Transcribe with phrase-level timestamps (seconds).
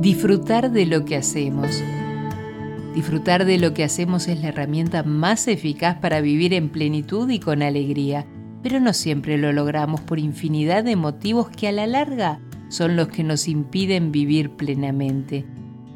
[0.00, 1.68] Disfrutar de lo que hacemos.
[2.94, 7.38] Disfrutar de lo que hacemos es la herramienta más eficaz para vivir en plenitud y
[7.38, 8.24] con alegría,
[8.62, 13.08] pero no siempre lo logramos por infinidad de motivos que a la larga son los
[13.08, 15.44] que nos impiden vivir plenamente.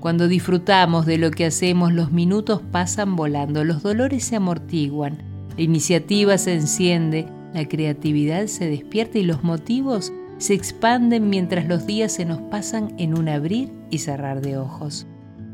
[0.01, 5.17] Cuando disfrutamos de lo que hacemos, los minutos pasan volando, los dolores se amortiguan,
[5.57, 10.13] la iniciativa se enciende, la creatividad se despierta y los motivos
[10.45, 15.07] se expanden mientras los días se nos pasan en un abrir y cerrar de ojos.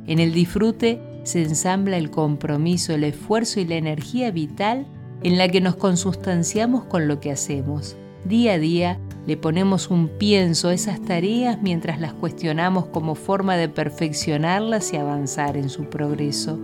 [0.08, 4.88] En el disfrute se ensambla el compromiso, el esfuerzo y la energía vital
[5.22, 7.96] en la que nos consustanciamos con lo que hacemos.
[8.24, 13.56] Día a día le ponemos un pienso a esas tareas mientras las cuestionamos como forma
[13.56, 16.58] de perfeccionarlas y avanzar en su progreso.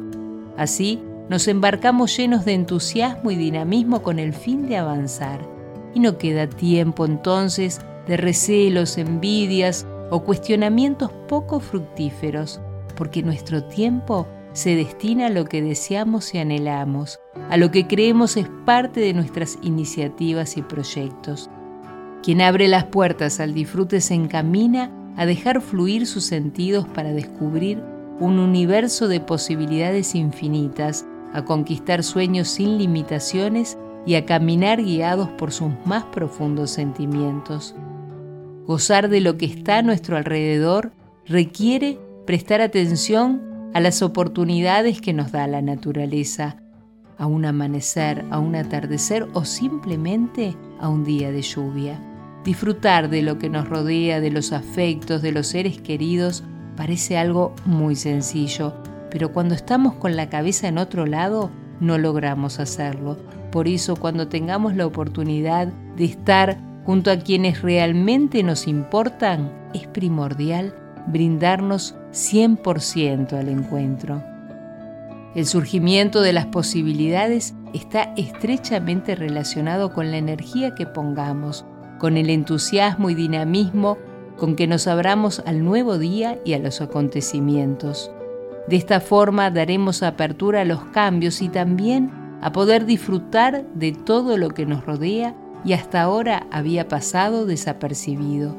[0.56, 5.38] Así, nos embarcamos llenos de entusiasmo y dinamismo con el fin de avanzar.
[5.94, 12.60] Y no queda tiempo entonces de recelos, envidias o cuestionamientos poco fructíferos,
[12.96, 18.36] porque nuestro tiempo se destina a lo que deseamos y anhelamos, a lo que creemos
[18.36, 21.50] es parte de nuestras iniciativas y proyectos.
[22.22, 27.82] Quien abre las puertas al disfrute se encamina a dejar fluir sus sentidos para descubrir
[28.18, 35.52] un universo de posibilidades infinitas, a conquistar sueños sin limitaciones y a caminar guiados por
[35.52, 37.74] sus más profundos sentimientos.
[38.66, 40.90] Gozar de lo que está a nuestro alrededor
[41.24, 46.56] requiere prestar atención a las oportunidades que nos da la naturaleza,
[47.16, 52.00] a un amanecer, a un atardecer o simplemente a un día de lluvia.
[52.44, 56.42] Disfrutar de lo que nos rodea, de los afectos, de los seres queridos,
[56.76, 58.74] parece algo muy sencillo,
[59.12, 63.16] pero cuando estamos con la cabeza en otro lado, no logramos hacerlo.
[63.52, 69.88] Por eso, cuando tengamos la oportunidad de estar junto a quienes realmente nos importan, es
[69.88, 70.72] primordial
[71.08, 74.22] brindarnos 100% al encuentro.
[75.34, 81.66] El surgimiento de las posibilidades está estrechamente relacionado con la energía que pongamos,
[81.98, 83.98] con el entusiasmo y dinamismo
[84.36, 88.12] con que nos abramos al nuevo día y a los acontecimientos.
[88.68, 94.36] De esta forma daremos apertura a los cambios y también a poder disfrutar de todo
[94.36, 95.34] lo que nos rodea
[95.66, 98.56] y hasta ahora había pasado desapercibido.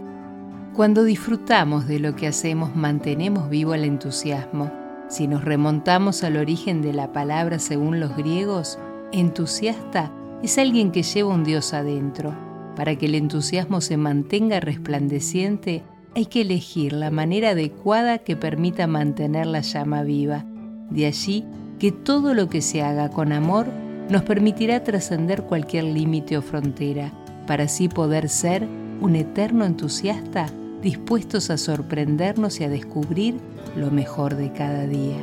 [0.75, 4.71] Cuando disfrutamos de lo que hacemos mantenemos vivo el entusiasmo.
[5.07, 8.77] Si nos remontamos al origen de la palabra según los griegos,
[9.13, 10.11] entusiasta
[10.43, 12.35] es alguien que lleva un Dios adentro.
[12.75, 18.85] Para que el entusiasmo se mantenga resplandeciente, hay que elegir la manera adecuada que permita
[18.85, 20.45] mantener la llama viva.
[20.89, 21.45] De allí
[21.79, 23.67] que todo lo que se haga con amor
[24.09, 27.11] nos permitirá trascender cualquier límite o frontera,
[27.45, 28.67] para así poder ser
[29.01, 30.47] un eterno entusiasta
[30.81, 33.35] dispuestos a sorprendernos y a descubrir
[33.75, 35.17] lo mejor de cada día.